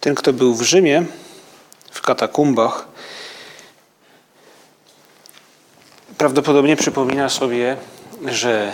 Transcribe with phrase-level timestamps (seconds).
[0.00, 1.04] Ten, kto był w Rzymie,
[1.90, 2.88] w katakumbach,
[6.18, 7.76] prawdopodobnie przypomina sobie,
[8.26, 8.72] że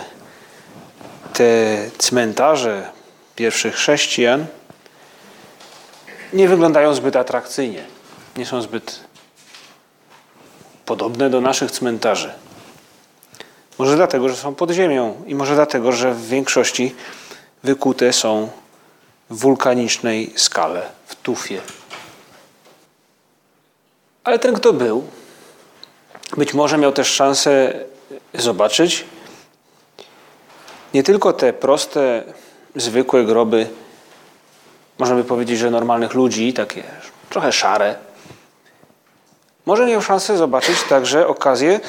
[1.33, 1.43] te
[1.97, 2.91] cmentarze
[3.35, 4.45] pierwszych chrześcijan
[6.33, 7.85] nie wyglądają zbyt atrakcyjnie.
[8.37, 8.99] Nie są zbyt
[10.85, 12.33] podobne do naszych cmentarzy.
[13.77, 16.95] Może dlatego, że są pod ziemią i może dlatego, że w większości
[17.63, 18.49] wykute są
[19.29, 21.61] wulkanicznej skale, w tufie.
[24.23, 25.03] Ale ten, kto był,
[26.37, 27.73] być może miał też szansę
[28.33, 29.05] zobaczyć
[30.93, 32.23] nie tylko te proste,
[32.75, 33.67] zwykłe groby,
[34.99, 36.83] można by powiedzieć, że normalnych ludzi, takie
[37.29, 37.95] trochę szare.
[39.65, 41.79] Może miał szansę zobaczyć także okazję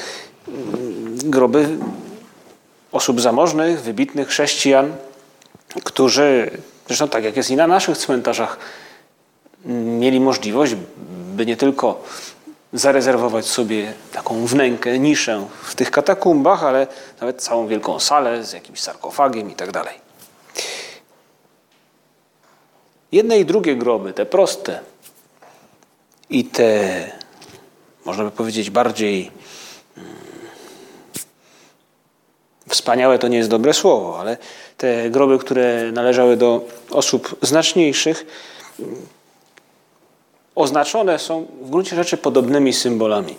[0.47, 1.77] mm, groby
[2.91, 4.95] osób zamożnych, wybitnych chrześcijan,
[5.83, 6.51] którzy
[6.89, 8.57] Zresztą tak jak jest i na naszych cmentarzach,
[9.65, 10.75] mieli możliwość,
[11.35, 12.03] by nie tylko
[12.73, 16.87] zarezerwować sobie taką wnękę, niszę w tych katakumbach, ale
[17.21, 19.95] nawet całą wielką salę z jakimś sarkofagiem i tak dalej.
[23.11, 24.79] Jedne i drugie groby, te proste
[26.29, 27.11] i te,
[28.05, 29.31] można by powiedzieć, bardziej
[32.69, 34.37] Wspaniałe to nie jest dobre słowo, ale
[34.79, 38.25] te groby, które należały do osób znaczniejszych,
[40.55, 43.35] oznaczone są w gruncie rzeczy podobnymi symbolami.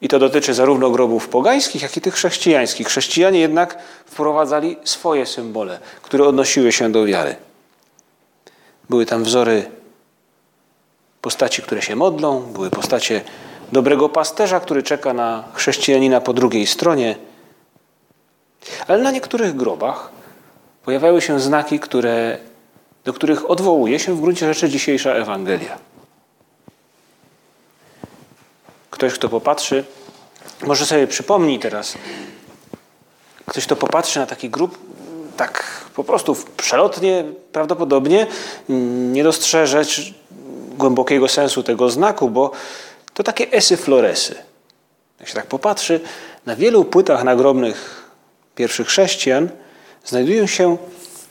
[0.00, 2.86] I to dotyczy zarówno grobów pogańskich, jak i tych chrześcijańskich.
[2.86, 7.36] Chrześcijanie jednak wprowadzali swoje symbole, które odnosiły się do wiary.
[8.90, 9.70] Były tam wzory
[11.20, 13.20] postaci, które się modlą, były postacie
[13.72, 17.16] dobrego pasterza, który czeka na chrześcijanina po drugiej stronie
[18.88, 20.10] ale na niektórych grobach
[20.84, 22.38] pojawiały się znaki, które,
[23.04, 25.78] do których odwołuje się w gruncie rzeczy dzisiejsza Ewangelia.
[28.90, 29.84] Ktoś, kto popatrzy,
[30.66, 31.94] może sobie przypomni teraz,
[33.46, 34.78] ktoś, kto popatrzy na taki grób,
[35.36, 38.26] tak po prostu przelotnie, prawdopodobnie
[39.12, 39.82] nie dostrzeże
[40.78, 42.50] głębokiego sensu tego znaku, bo
[43.14, 44.34] to takie esy floresy.
[45.20, 46.00] Jak się tak popatrzy,
[46.46, 48.01] na wielu płytach nagrobnych
[48.54, 49.48] pierwszych chrześcijan
[50.04, 50.76] znajdują się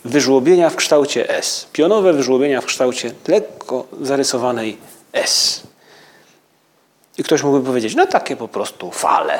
[0.05, 1.67] wyżłobienia w kształcie S.
[1.73, 4.77] Pionowe wyżłobienia w kształcie lekko zarysowanej
[5.13, 5.61] S.
[7.17, 9.39] I ktoś mógłby powiedzieć, no takie po prostu fale.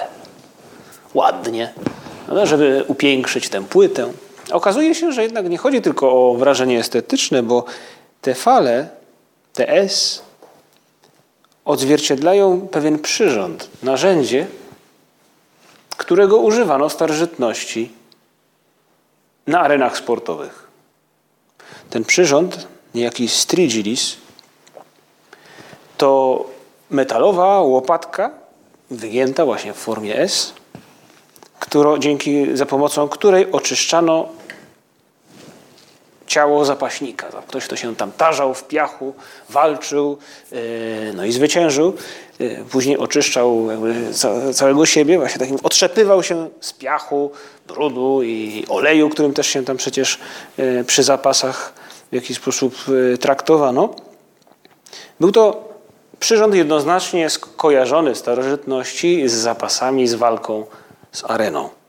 [1.14, 1.74] Ładnie,
[2.28, 4.12] no, żeby upiększyć tę płytę.
[4.52, 7.66] A okazuje się, że jednak nie chodzi tylko o wrażenie estetyczne, bo
[8.22, 8.90] te fale,
[9.54, 10.22] te S,
[11.66, 14.48] odzwierciedlają pewien przyrząd, narzędzie,
[16.02, 17.92] którego używano starożytności
[19.48, 20.68] na arenach sportowych.
[21.90, 24.18] Ten przyrząd, niejaki strigilis,
[25.98, 26.46] to
[26.90, 28.32] metalowa łopatka
[28.92, 30.54] wygięta właśnie w formie S,
[31.60, 34.30] którą, dzięki, za pomocą której oczyszczano
[36.32, 37.28] ciało zapaśnika.
[37.48, 39.14] Ktoś, kto się tam tarzał w piachu,
[39.50, 40.18] walczył,
[40.52, 40.56] e,
[41.14, 41.94] no i zwyciężył.
[42.40, 43.68] E, później oczyszczał
[44.54, 47.32] całego siebie, właśnie takim otrzepywał się z piachu,
[47.68, 50.20] brudu i oleju, którym też się tam przecież
[50.58, 51.74] e, przy zapasach
[52.12, 52.76] w jakiś sposób
[53.20, 53.96] traktowano.
[55.20, 55.70] Był to
[56.20, 60.66] przyrząd jednoznacznie skojarzony w starożytności z zapasami, z walką,
[61.12, 61.81] z areną.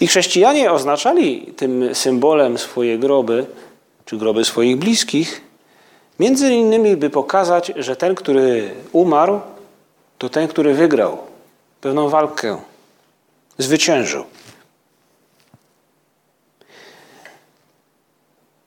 [0.00, 3.46] I chrześcijanie oznaczali tym symbolem swoje groby,
[4.04, 5.40] czy groby swoich bliskich,
[6.18, 9.40] między innymi, by pokazać, że ten, który umarł,
[10.18, 11.18] to ten, który wygrał
[11.80, 12.58] pewną walkę,
[13.58, 14.24] zwyciężył.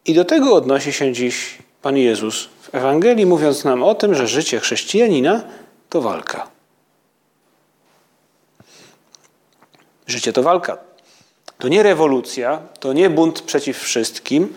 [0.06, 4.28] I do tego odnosi się dziś Pan Jezus w Ewangelii, mówiąc nam o tym, że
[4.28, 5.44] życie chrześcijanina
[5.90, 6.48] to walka.
[10.08, 10.78] Życie to walka.
[11.62, 14.54] To nie rewolucja, to nie bunt przeciw wszystkim,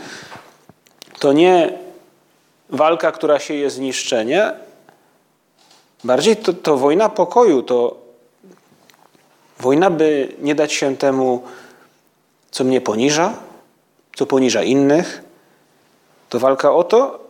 [1.18, 1.78] to nie
[2.70, 4.52] walka, która sieje zniszczenie.
[6.04, 7.96] Bardziej to, to wojna pokoju, to
[9.60, 11.42] wojna, by nie dać się temu,
[12.50, 13.34] co mnie poniża,
[14.16, 15.22] co poniża innych.
[16.28, 17.20] To walka o to,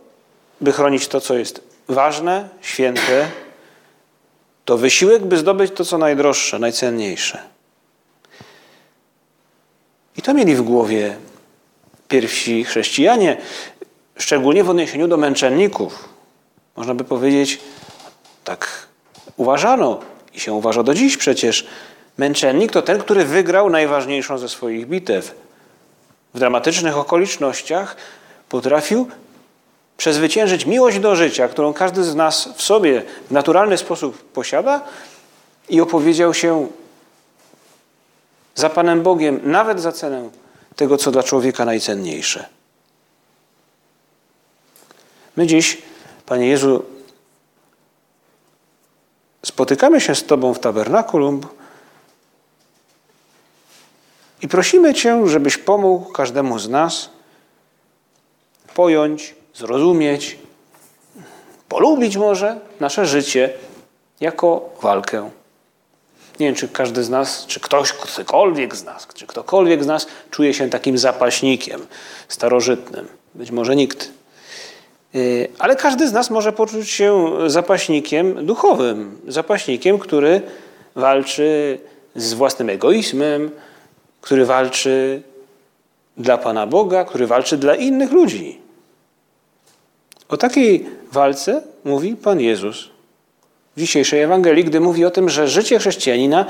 [0.60, 3.28] by chronić to, co jest ważne, święte.
[4.64, 7.53] To wysiłek, by zdobyć to, co najdroższe, najcenniejsze.
[10.16, 11.16] I to mieli w głowie
[12.08, 13.36] pierwsi chrześcijanie,
[14.16, 16.08] szczególnie w odniesieniu do męczenników.
[16.76, 17.60] Można by powiedzieć,
[18.44, 18.68] tak
[19.36, 20.00] uważano
[20.34, 21.66] i się uważa do dziś przecież.
[22.18, 25.34] Męczennik to ten, który wygrał najważniejszą ze swoich bitew.
[26.34, 27.96] W dramatycznych okolicznościach
[28.48, 29.08] potrafił
[29.96, 34.84] przezwyciężyć miłość do życia, którą każdy z nas w sobie w naturalny sposób posiada
[35.68, 36.68] i opowiedział się
[38.54, 40.30] za Panem Bogiem, nawet za cenę
[40.76, 42.48] tego, co dla człowieka najcenniejsze.
[45.36, 45.82] My dziś,
[46.26, 46.84] Panie Jezu,
[49.42, 51.40] spotykamy się z Tobą w tabernakulum
[54.42, 57.10] i prosimy Cię, żebyś pomógł każdemu z nas
[58.74, 60.38] pojąć, zrozumieć,
[61.68, 63.52] polubić może nasze życie
[64.20, 65.30] jako walkę.
[66.40, 70.06] Nie wiem, czy każdy z nas, czy ktoś, ktokolwiek z nas, czy ktokolwiek z nas
[70.30, 71.86] czuje się takim zapaśnikiem
[72.28, 73.08] starożytnym.
[73.34, 74.10] Być może nikt.
[75.14, 80.42] Y, ale każdy z nas może poczuć się zapaśnikiem duchowym, zapaśnikiem, który
[80.94, 81.78] walczy
[82.16, 83.50] z własnym egoizmem,
[84.20, 85.22] który walczy
[86.16, 88.58] dla Pana Boga, który walczy dla innych ludzi.
[90.28, 92.93] O takiej walce mówi Pan Jezus
[93.76, 96.46] w dzisiejszej Ewangelii, gdy mówi o tym, że życie chrześcijanina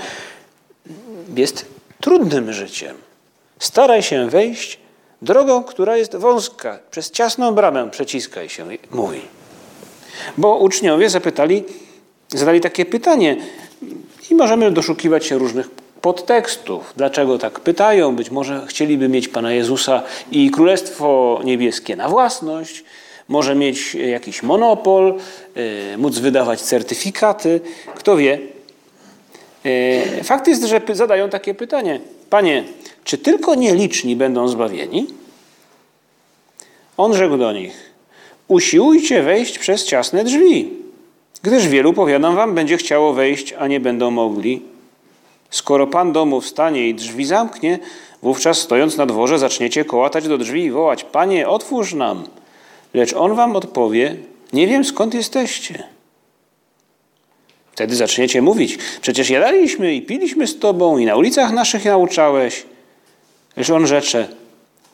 [1.36, 1.66] jest
[2.00, 2.96] trudnym życiem.
[3.58, 4.78] Staraj się wejść
[5.22, 9.20] drogą, która jest wąska, przez ciasną bramę przeciskaj się, mówi.
[10.38, 11.64] Bo uczniowie zapytali,
[12.28, 13.36] zadali takie pytanie
[14.30, 16.92] i możemy doszukiwać się różnych podtekstów.
[16.96, 18.16] Dlaczego tak pytają?
[18.16, 22.84] Być może chcieliby mieć Pana Jezusa i Królestwo Niebieskie na własność,
[23.28, 25.14] może mieć jakiś monopol,
[25.54, 27.60] e, móc wydawać certyfikaty,
[27.94, 28.38] kto wie.
[29.64, 32.00] E, fakt jest, że zadają takie pytanie:
[32.30, 32.64] Panie,
[33.04, 35.06] czy tylko nieliczni będą zbawieni?
[36.96, 37.94] On rzekł do nich:
[38.48, 40.70] Usiłujcie wejść przez ciasne drzwi,
[41.42, 44.62] gdyż wielu, powiadam wam, będzie chciało wejść, a nie będą mogli.
[45.50, 47.78] Skoro pan domu wstanie i drzwi zamknie,
[48.22, 52.24] wówczas stojąc na dworze zaczniecie kołatać do drzwi i wołać: Panie, otwórz nam.
[52.94, 54.16] Lecz on wam odpowie:
[54.52, 55.84] Nie wiem skąd jesteście.
[57.72, 62.66] Wtedy zaczniecie mówić: Przecież jadaliśmy i piliśmy z tobą i na ulicach naszych nauczałeś.
[63.56, 64.28] Lecz on rzecze: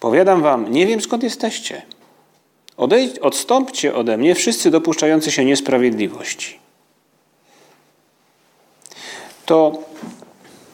[0.01, 1.83] Powiadam wam, nie wiem skąd jesteście.
[2.77, 6.59] Odejdź, odstąpcie ode mnie, wszyscy dopuszczający się niesprawiedliwości.
[9.47, 9.79] To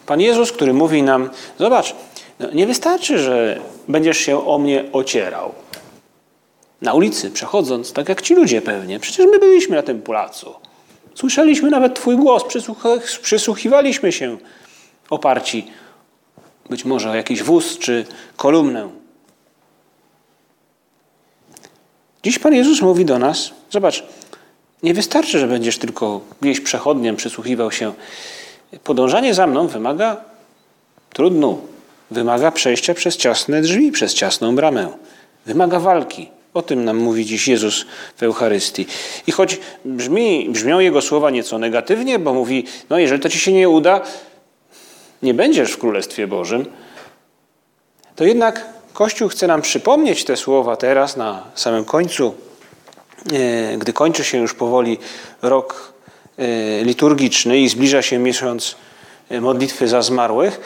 [0.06, 1.94] Pan Jezus, który mówi nam: Zobacz,
[2.40, 5.65] no nie wystarczy, że będziesz się o mnie ocierał
[6.82, 9.00] na ulicy, przechodząc, tak jak ci ludzie pewnie.
[9.00, 10.54] Przecież my byliśmy na tym placu.
[11.14, 12.44] Słyszeliśmy nawet Twój głos,
[13.22, 14.36] przysłuchiwaliśmy się
[15.10, 15.66] oparci
[16.70, 18.06] być może o jakiś wóz czy
[18.36, 18.88] kolumnę.
[22.22, 24.04] Dziś Pan Jezus mówi do nas: Zobacz,
[24.82, 27.92] nie wystarczy, że będziesz tylko gdzieś przechodniem przysłuchiwał się.
[28.84, 30.16] Podążanie za mną wymaga
[31.12, 31.60] trudnu,
[32.10, 34.88] wymaga przejścia przez ciasne drzwi, przez ciasną bramę,
[35.46, 36.30] wymaga walki.
[36.56, 37.86] O tym nam mówi dziś Jezus
[38.16, 38.86] w Eucharystii.
[39.26, 43.52] I choć brzmi, brzmią Jego słowa nieco negatywnie, bo mówi, no jeżeli to Ci się
[43.52, 44.00] nie uda,
[45.22, 46.66] nie będziesz w Królestwie Bożym,
[48.16, 52.34] to jednak Kościół chce nam przypomnieć te słowa teraz na samym końcu,
[53.32, 54.98] e, gdy kończy się już powoli
[55.42, 55.92] rok
[56.38, 58.76] e, liturgiczny i zbliża się miesiąc
[59.28, 60.60] e, modlitwy za zmarłych,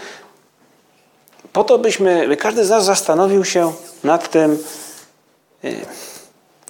[1.53, 3.73] po to byśmy, by każdy z nas zastanowił się
[4.05, 4.59] nad tym,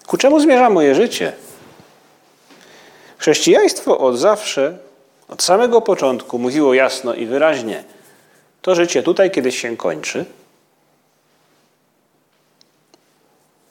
[0.07, 1.33] Ku czemu zmierza moje życie?
[3.19, 4.79] Chrześcijaństwo od zawsze,
[5.29, 7.85] od samego początku mówiło jasno i wyraźnie:
[8.63, 10.25] to życie tutaj kiedyś się kończy.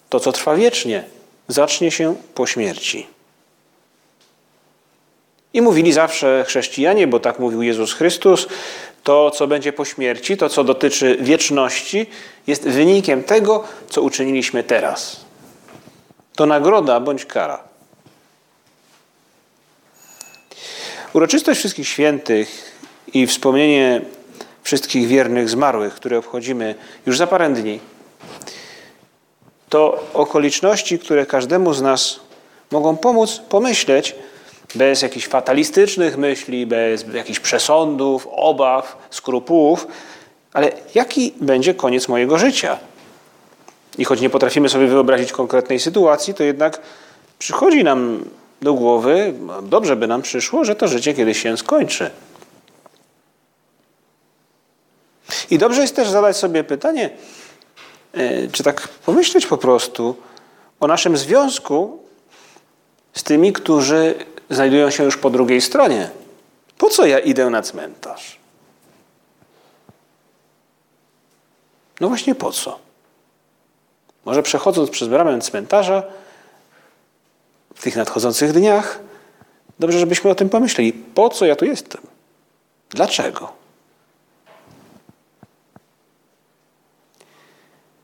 [0.10, 1.04] To, co trwa wiecznie,
[1.48, 3.08] zacznie się po śmierci.
[5.54, 8.48] I mówili zawsze chrześcijanie, bo tak mówił Jezus Chrystus,
[9.04, 12.06] to, co będzie po śmierci, to, co dotyczy wieczności,
[12.48, 15.26] jest wynikiem tego, co uczyniliśmy teraz.
[16.36, 17.64] To nagroda bądź kara.
[21.14, 22.72] Uroczystość wszystkich świętych
[23.14, 24.02] i wspomnienie
[24.64, 26.76] wszystkich wiernych zmarłych, które obchodzimy
[27.06, 27.80] już za parę dni,
[29.70, 32.20] to okoliczności, które każdemu z nas
[32.72, 34.16] mogą pomóc pomyśleć,
[34.76, 39.88] bez jakichś fatalistycznych myśli, bez jakichś przesądów, obaw, skrupułów,
[40.54, 42.78] ale jaki będzie koniec mojego życia?
[43.98, 46.82] I choć nie potrafimy sobie wyobrazić konkretnej sytuacji, to jednak
[47.40, 48.26] przychodzi nam
[48.62, 49.34] do głowy,
[49.64, 52.12] dobrze by nam przyszło, że to życie kiedyś się skończy.
[55.50, 57.10] I dobrze jest też zadać sobie pytanie,
[58.14, 60.16] e, czy tak pomyśleć po prostu
[60.80, 62.00] o naszym związku
[63.14, 64.16] z tymi, którzy
[64.50, 66.10] znajdują się już po drugiej stronie.
[66.78, 68.40] Po co ja idę na cmentarz?
[72.00, 72.80] No właśnie po co?
[74.26, 76.04] Może przechodząc przez bramę cmentarza
[77.76, 79.00] w tych nadchodzących dniach,
[79.80, 80.94] dobrze, żebyśmy o tym pomyśleli.
[80.94, 82.02] Po co ja tu jestem?
[82.90, 83.54] Dlaczego?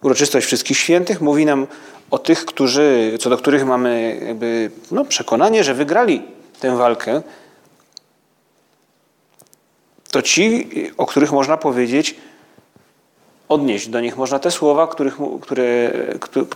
[0.04, 1.68] Uroczystość Wszystkich Świętych mówi nam
[2.12, 7.22] o tych, którzy, co do których mamy jakby, no, przekonanie, że wygrali tę walkę.
[10.12, 12.16] To ci, o których można powiedzieć,
[13.50, 15.92] odnieść do nich można te słowa, których, które,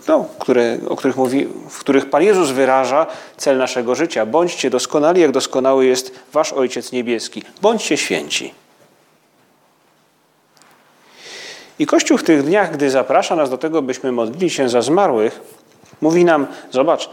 [0.08, 4.26] no, które, o których mówi, w których Pan Jezus wyraża cel naszego życia.
[4.26, 7.42] Bądźcie doskonali, jak doskonały jest Wasz Ojciec Niebieski.
[7.62, 8.54] Bądźcie święci.
[11.78, 15.40] I Kościół w tych dniach, gdy zaprasza nas do tego, byśmy modlili się za zmarłych,
[16.00, 17.10] mówi nam: Zobacz,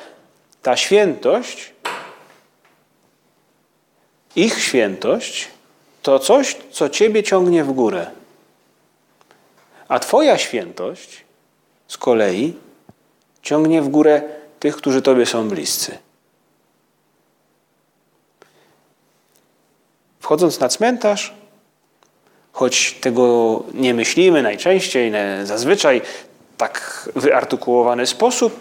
[0.62, 1.74] ta świętość,
[4.38, 5.48] ich świętość,
[6.02, 8.08] to coś, co Ciebie ciągnie w górę.
[9.88, 11.24] A Twoja świętość
[11.88, 12.54] z kolei
[13.42, 14.22] ciągnie w górę
[14.60, 15.98] tych, którzy Tobie są bliscy.
[20.20, 21.34] Wchodząc na cmentarz,
[22.54, 25.12] choć tego nie myślimy najczęściej,
[25.44, 26.02] zazwyczaj
[26.58, 28.60] tak wyartykułowany sposób,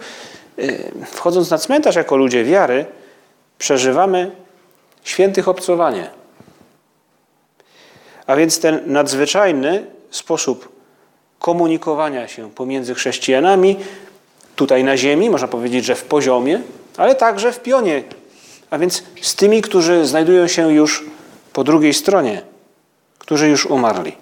[0.59, 2.85] y, wchodząc na cmentarz jako ludzie wiary,
[3.57, 4.31] przeżywamy
[5.07, 6.09] świętych obcowanie.
[8.27, 10.69] A więc ten nadzwyczajny sposób
[11.39, 13.75] komunikowania się pomiędzy chrześcijanami,
[14.55, 16.61] tutaj na ziemi, można powiedzieć, że w poziomie,
[16.97, 18.03] ale także w pionie,
[18.69, 21.05] a więc z tymi, którzy znajdują się już
[21.53, 22.41] po drugiej stronie,
[23.19, 24.15] którzy już umarli.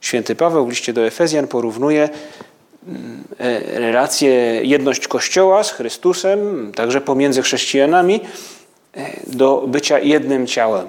[0.00, 2.08] Święty Paweł w liście do Efezjan porównuje
[3.74, 4.30] relację,
[4.62, 8.20] jedność Kościoła z Chrystusem, także pomiędzy chrześcijanami,
[8.94, 10.88] e, do bycia jednym ciałem.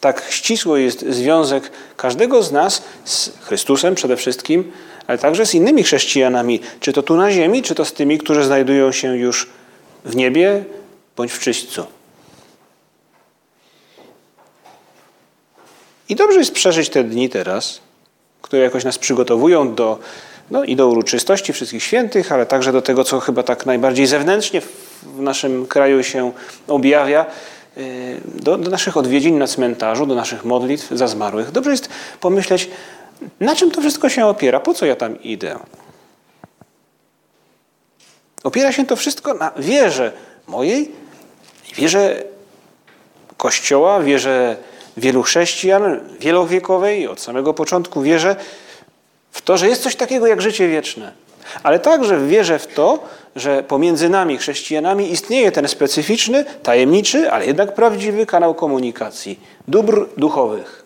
[0.00, 4.72] Tak ścisły jest związek każdego z nas z Chrystusem przede wszystkim,
[5.06, 8.44] ale także z innymi chrześcijanami, czy to tu na ziemi, czy to z tymi, którzy
[8.44, 9.50] znajdują się już
[10.04, 10.64] w niebie
[11.16, 11.86] bądź w czyśćcu.
[16.08, 17.80] I dobrze jest przeżyć te dni teraz,
[18.42, 19.98] które jakoś nas przygotowują do,
[20.50, 24.60] no, i do uroczystości wszystkich świętych, ale także do tego, co chyba tak najbardziej zewnętrznie
[25.02, 26.32] w naszym kraju się
[26.68, 27.26] objawia,
[27.76, 31.50] y, do, do naszych odwiedzin na cmentarzu, do naszych modlitw za zmarłych.
[31.50, 31.88] Dobrze jest
[32.20, 32.70] pomyśleć,
[33.40, 35.58] na czym to wszystko się opiera, po co ja tam idę.
[38.44, 40.12] Opiera się to wszystko na wierze
[40.46, 40.92] mojej,
[41.76, 42.24] wierze
[43.36, 44.56] Kościoła, wierze
[44.96, 48.36] wielu chrześcijan wielowiekowej, od samego początku wierzę
[49.32, 51.12] w to, że jest coś takiego jak życie wieczne.
[51.62, 52.98] Ale także wierzę w to,
[53.36, 60.82] że pomiędzy nami, chrześcijanami, istnieje ten specyficzny, tajemniczy, ale jednak prawdziwy kanał komunikacji dóbr duchowych.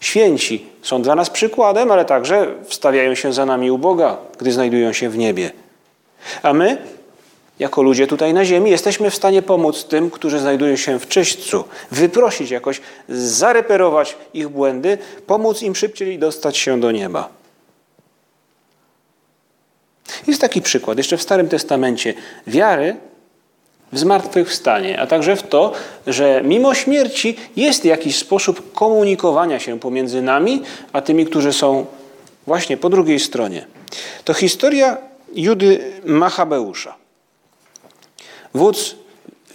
[0.00, 4.92] Święci są dla nas przykładem, ale także wstawiają się za nami u Boga, gdy znajdują
[4.92, 5.50] się w niebie.
[6.42, 6.78] A my
[7.58, 11.64] jako ludzie tutaj na ziemi, jesteśmy w stanie pomóc tym, którzy znajdują się w czyśćcu,
[11.90, 17.28] wyprosić jakoś, zareperować ich błędy, pomóc im szybciej dostać się do nieba.
[20.26, 22.14] Jest taki przykład, jeszcze w Starym Testamencie,
[22.46, 22.96] wiary
[23.92, 25.72] w zmartwychwstanie, a także w to,
[26.06, 31.86] że mimo śmierci jest jakiś sposób komunikowania się pomiędzy nami, a tymi, którzy są
[32.46, 33.66] właśnie po drugiej stronie.
[34.24, 34.96] To historia
[35.34, 37.05] Judy Machabeusza
[38.56, 38.96] wódz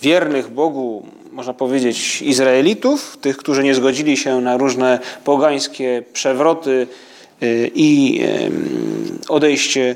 [0.01, 6.88] wiernych Bogu, można powiedzieć, Izraelitów, tych, którzy nie zgodzili się na różne pogańskie przewroty
[7.43, 8.22] y, i
[9.29, 9.96] odejście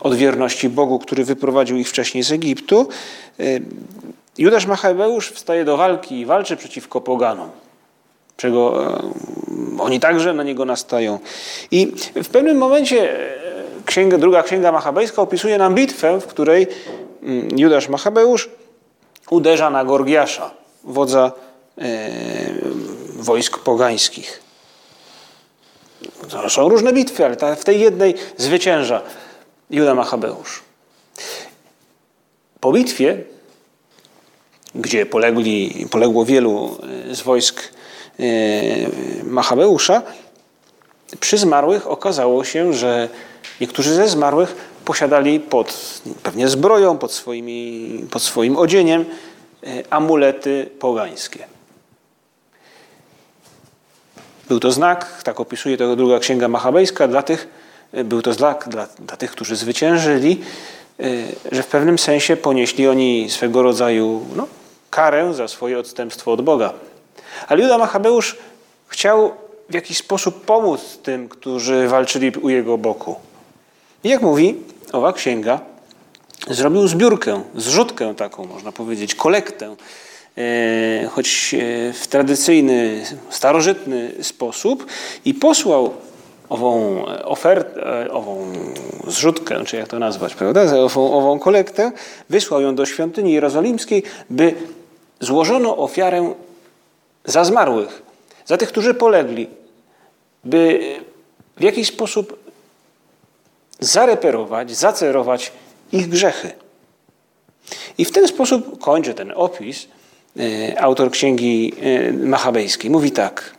[0.00, 2.88] od wierności Bogu, który wyprowadził ich wcześniej z Egiptu.
[3.40, 3.62] Y,
[4.38, 7.50] Judasz Machabeusz wstaje do walki i walczy przeciwko poganom,
[8.36, 8.86] czego
[9.78, 11.18] oni także na niego nastają.
[11.70, 13.34] I w pewnym momencie e,
[13.86, 16.66] księga, druga księga machabejska opisuje nam bitwę, w której
[17.56, 18.48] Judasz Machabeusz
[19.30, 20.50] uderza na Gorgiasza,
[20.84, 21.32] wodza
[21.78, 22.10] e,
[23.16, 24.42] wojsk pogańskich.
[26.28, 29.02] To są różne bitwy, ale w tej jednej zwycięża
[29.70, 30.62] Juda Machabeusz.
[32.60, 33.24] Po bitwie,
[34.74, 36.78] gdzie polegli, poległo wielu
[37.10, 37.62] e, z wojsk
[38.20, 38.22] e,
[39.24, 40.02] Machabeusza,
[41.20, 43.08] przy zmarłych okazało się, że
[43.60, 49.04] niektórzy ze zmarłych posiadali pod pewnie zbroją, pod, swoimi, pod swoim odzieniem
[49.62, 51.46] e, amulety pogańskie.
[54.48, 57.48] Był to znak, tak opisuje to druga księga machabejska, dla tych,
[57.92, 60.40] e, był to znak dla, dla tych, którzy zwyciężyli,
[61.00, 61.04] e,
[61.52, 64.46] że w pewnym sensie ponieśli oni swego rodzaju no,
[64.90, 66.72] karę za swoje odstępstwo od Boga.
[67.48, 68.36] Ale Juda Machabeusz
[68.88, 69.32] chciał
[69.68, 73.16] w jakiś sposób pomóc tym, którzy walczyli u jego boku.
[74.04, 74.56] I jak mówi
[74.94, 75.60] owa księga,
[76.50, 79.76] zrobił zbiórkę, zrzutkę taką, można powiedzieć, kolektę,
[80.38, 84.86] e, choć e, w tradycyjny, starożytny sposób
[85.24, 85.94] i posłał
[86.48, 88.52] ową ofertę, ową
[89.06, 91.92] zrzutkę, czy jak to nazwać, prawda, ową, ową kolektę,
[92.30, 94.54] wysłał ją do świątyni jerozolimskiej, by
[95.20, 96.34] złożono ofiarę
[97.24, 98.02] za zmarłych,
[98.46, 99.48] za tych, którzy polegli,
[100.44, 100.80] by
[101.56, 102.43] w jakiś sposób
[103.80, 105.52] zareperować, zacerować
[105.92, 106.50] ich grzechy.
[107.98, 109.88] I w ten sposób kończy ten opis
[110.38, 112.90] e, autor księgi e, machabejskiej.
[112.90, 113.54] Mówi tak.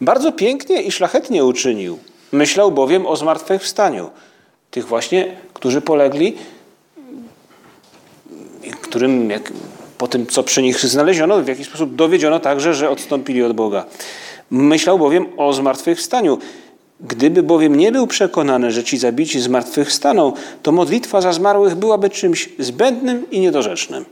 [0.00, 1.98] Bardzo pięknie i szlachetnie uczynił.
[2.32, 4.10] Myślał bowiem o zmartwychwstaniu
[4.70, 6.36] tych właśnie, którzy polegli,
[8.80, 9.52] którym jak,
[9.98, 13.84] po tym, co przy nich znaleziono, w jakiś sposób dowiedziono także, że odstąpili od Boga.
[14.50, 16.38] Myślał bowiem o zmartwychwstaniu.
[17.02, 20.32] Gdyby bowiem nie był przekonany, że ci zabici zmartwychwstaną,
[20.62, 24.04] to modlitwa za zmarłych byłaby czymś zbędnym i niedorzecznym.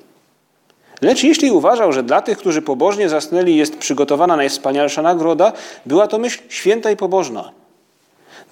[1.03, 5.53] Lecz jeśli uważał, że dla tych, którzy pobożnie zasnęli, jest przygotowana najwspanialsza nagroda,
[5.87, 7.51] była to myśl święta i pobożna.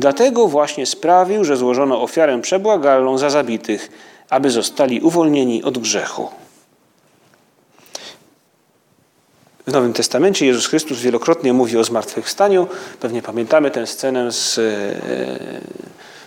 [0.00, 3.90] Dlatego właśnie sprawił, że złożono ofiarę przebłagalną za zabitych,
[4.30, 6.28] aby zostali uwolnieni od grzechu.
[9.69, 12.67] W Nowym Testamencie Jezus Chrystus wielokrotnie mówi o zmartwychwstaniu.
[13.01, 14.55] Pewnie pamiętamy tę scenę z,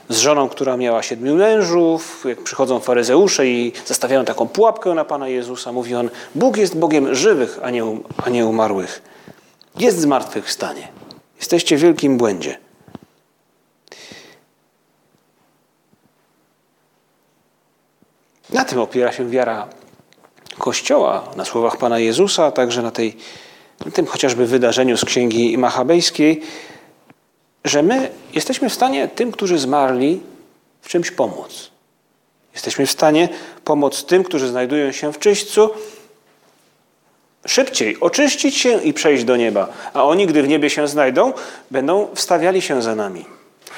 [0.09, 2.25] z żoną, która miała siedmiu mężów.
[2.29, 7.15] Jak przychodzą faryzeusze i zastawiają taką pułapkę na Pana Jezusa, mówi on, Bóg jest Bogiem
[7.15, 9.01] żywych, a nie, um, a nie umarłych.
[9.79, 10.87] Jest zmartwychwstanie.
[11.37, 12.57] Jesteście w wielkim błędzie.
[18.49, 19.67] Na tym opiera się wiara
[20.57, 23.17] Kościoła, na słowach Pana Jezusa, a także na, tej,
[23.85, 26.41] na tym chociażby wydarzeniu z Księgi Machabejskiej,
[27.65, 30.21] że my jesteśmy w stanie tym, którzy zmarli,
[30.81, 31.71] w czymś pomóc.
[32.53, 33.29] Jesteśmy w stanie
[33.63, 35.69] pomóc tym, którzy znajdują się w czyśćcu,
[37.45, 39.67] szybciej oczyścić się i przejść do nieba.
[39.93, 41.33] A oni, gdy w niebie się znajdą,
[41.71, 43.25] będą wstawiali się za nami.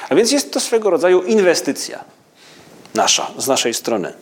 [0.08, 2.04] A więc jest to swego rodzaju inwestycja
[2.94, 4.12] nasza, z naszej strony.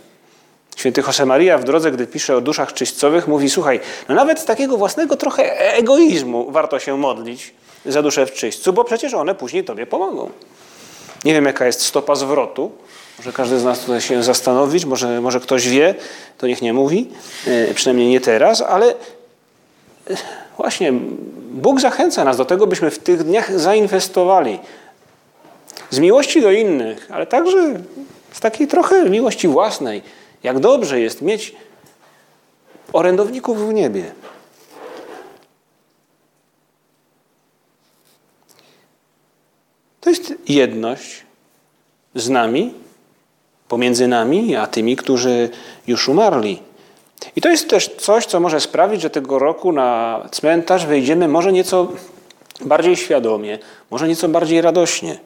[0.77, 4.77] Święty Josemaria w drodze, gdy pisze o duszach czyśćcowych, mówi: Słuchaj, no nawet z takiego
[4.77, 7.55] własnego trochę egoizmu warto się modlić
[7.87, 10.31] za duszę w czyśćcu, bo przecież one później tobie pomogą.
[11.25, 12.73] Nie wiem, jaka jest stopa zwrotu.
[13.19, 15.95] Może każdy z nas tutaj się zastanowić, może, może ktoś wie,
[16.39, 17.11] to niech nie mówi,
[17.47, 20.17] e, przynajmniej nie teraz, ale e,
[20.57, 20.93] właśnie
[21.51, 24.59] Bóg zachęca nas do tego, byśmy w tych dniach zainwestowali
[25.91, 27.75] z miłości do innych, ale także
[28.33, 30.03] z takiej trochę miłości własnej
[30.43, 31.57] jak dobrze jest mieć
[32.93, 34.13] orędowników w niebie.
[40.01, 41.23] To jest jedność
[42.15, 42.75] z nami,
[43.69, 45.51] pomiędzy nami, a tymi, którzy
[45.87, 46.63] już umarli.
[47.37, 51.53] I to jest też coś, co może sprawić, że tego roku na cmentarz wejdziemy może
[51.53, 51.93] nieco
[52.61, 53.59] bardziej świadomie,
[53.91, 55.19] może nieco bardziej radośnie.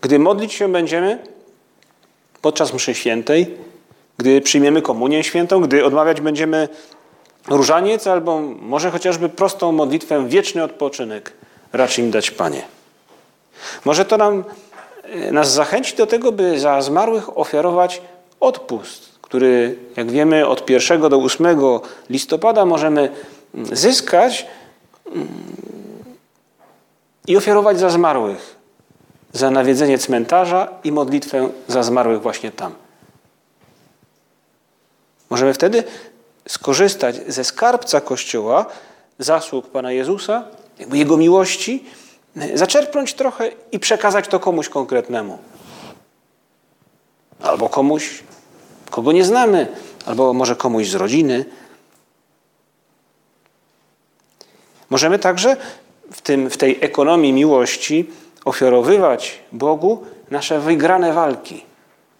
[0.00, 1.18] Gdy modlić się będziemy
[2.42, 3.56] podczas mszy świętej,
[4.20, 6.68] gdy przyjmiemy komunię świętą, gdy odmawiać będziemy
[7.48, 11.32] różaniec albo może chociażby prostą modlitwę wieczny odpoczynek
[11.72, 12.62] racz im dać Panie.
[13.84, 14.44] Może to nam,
[15.02, 18.02] e, nas zachęci do tego, by za zmarłych ofiarować
[18.40, 21.60] odpust, który, jak wiemy, od 1 do 8
[22.10, 23.08] listopada możemy
[23.54, 24.46] mm, zyskać
[25.06, 25.28] mm,
[27.26, 28.56] i ofiarować za zmarłych,
[29.32, 32.89] za nawiedzenie cmentarza i modlitwę za zmarłych właśnie tam.
[35.30, 35.84] Możemy wtedy
[36.48, 38.66] skorzystać ze skarbca Kościoła,
[39.18, 40.44] zasług Pana Jezusa,
[40.78, 41.84] jakby Jego miłości,
[42.54, 45.38] zaczerpnąć trochę i przekazać to komuś konkretnemu.
[47.42, 48.22] Albo komuś,
[48.90, 49.66] kogo nie znamy,
[50.06, 51.44] albo może komuś z rodziny.
[54.90, 55.56] Możemy także
[56.12, 58.10] w, tym, w tej ekonomii miłości
[58.44, 61.69] ofiarowywać Bogu nasze wygrane walki.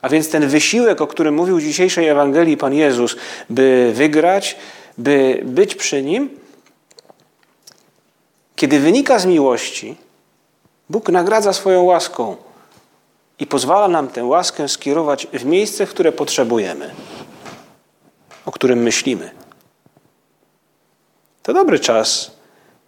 [0.02, 3.16] A więc ten wysiłek, o którym mówił w dzisiejszej Ewangelii Pan Jezus,
[3.50, 4.56] by wygrać,
[4.98, 6.30] by być przy Nim,
[8.56, 9.96] kiedy wynika z miłości,
[10.90, 12.36] Bóg nagradza swoją łaską
[13.38, 16.90] i pozwala nam tę łaskę skierować w miejsce, w które potrzebujemy,
[18.46, 19.30] o którym myślimy.
[21.42, 22.30] To dobry czas,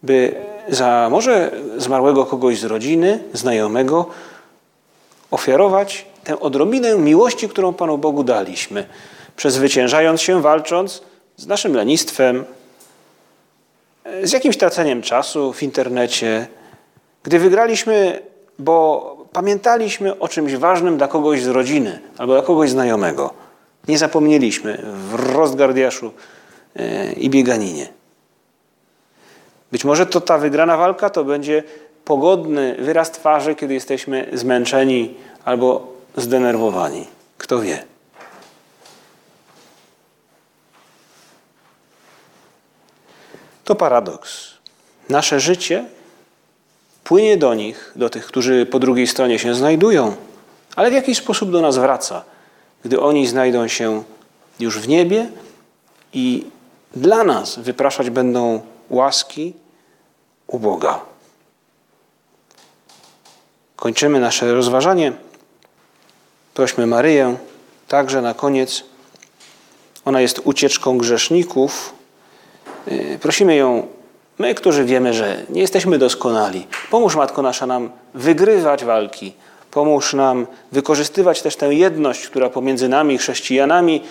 [0.02, 0.34] by
[0.68, 4.06] za może zmarłego kogoś z rodziny, znajomego,
[5.30, 8.86] ofiarować tę odrobinę miłości, którą Panu Bogu daliśmy,
[9.36, 11.02] przezwyciężając się, walcząc
[11.36, 12.44] z naszym lenistwem,
[14.22, 16.46] z jakimś traceniem czasu w internecie.
[17.22, 18.22] Gdy wygraliśmy,
[18.58, 23.34] bo pamiętaliśmy o czymś ważnym dla kogoś z rodziny albo dla kogoś znajomego.
[23.88, 26.12] Nie zapomnieliśmy w rozgardiaszu
[26.76, 27.88] e, i bieganinie.
[29.72, 31.62] Być może to ta wygrana walka to będzie
[32.04, 37.06] pogodny wyraz twarzy, kiedy jesteśmy zmęczeni albo zdenerwowani.
[37.38, 37.84] Kto wie?
[43.64, 44.48] To paradoks.
[45.08, 45.84] Nasze życie
[47.04, 50.16] płynie do nich, do tych, którzy po drugiej stronie się znajdują,
[50.76, 52.24] ale w jakiś sposób do nas wraca,
[52.84, 54.02] gdy oni znajdą się
[54.60, 55.28] już w niebie
[56.12, 56.46] i
[56.96, 59.54] dla nas wypraszać będą łaski
[60.46, 61.00] u Boga.
[63.76, 65.12] Kończymy nasze rozważanie.
[66.54, 67.36] Prośmy Maryję
[67.88, 68.84] także na koniec.
[70.04, 71.94] Ona jest ucieczką grzeszników.
[72.88, 73.86] Y, prosimy ją,
[74.38, 76.66] my, którzy wiemy, że nie jesteśmy doskonali.
[76.90, 79.32] Pomóż, Matko Nasza, nam wygrywać walki.
[79.70, 84.02] Pomóż nam wykorzystywać też tę jedność, która pomiędzy nami, chrześcijanami,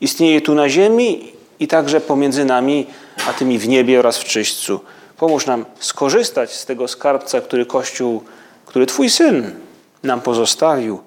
[0.00, 2.86] istnieje tu na ziemi i także pomiędzy nami,
[3.28, 4.80] a tymi w niebie oraz w czyśćcu.
[5.16, 8.22] Pomóż nam skorzystać z tego skarbca, który Kościół,
[8.66, 9.54] który Twój Syn
[10.02, 11.00] nam pozostawił,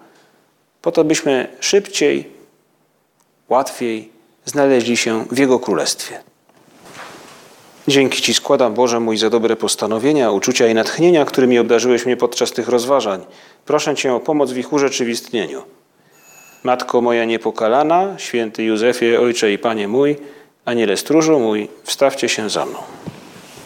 [0.81, 2.29] po to byśmy szybciej,
[3.49, 4.09] łatwiej
[4.45, 6.19] znaleźli się w Jego Królestwie.
[7.87, 12.51] Dzięki Ci składam, Boże mój, za dobre postanowienia, uczucia i natchnienia, którymi obdarzyłeś mnie podczas
[12.51, 13.25] tych rozważań.
[13.65, 15.63] Proszę Cię o pomoc w ich urzeczywistnieniu.
[16.63, 20.17] Matko moja niepokalana, święty Józefie, Ojcze i Panie mój,
[20.65, 22.79] Aniele stróżu mój, wstawcie się za mną.